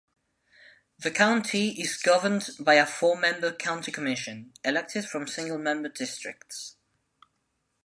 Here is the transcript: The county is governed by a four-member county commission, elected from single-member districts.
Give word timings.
The 0.97 1.11
county 1.11 1.79
is 1.79 1.95
governed 1.95 2.49
by 2.59 2.73
a 2.73 2.87
four-member 2.87 3.51
county 3.53 3.91
commission, 3.91 4.51
elected 4.63 5.05
from 5.05 5.27
single-member 5.27 5.89
districts. 5.89 6.77